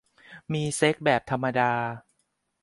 [0.53, 1.71] มีเซ็กส์แบบธรรมดา